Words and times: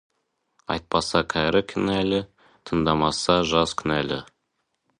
Айтпаса, 0.75 1.19
кәрі 1.33 1.61
кінәлі, 1.73 2.21
тыңдамасы, 2.71 3.37
жас 3.53 3.77
кінәлі. 3.83 4.19